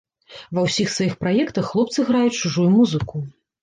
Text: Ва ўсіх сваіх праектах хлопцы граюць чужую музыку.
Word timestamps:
Ва 0.57 0.63
ўсіх 0.67 0.89
сваіх 0.95 1.13
праектах 1.25 1.71
хлопцы 1.75 2.09
граюць 2.11 2.37
чужую 2.41 2.69
музыку. 2.77 3.29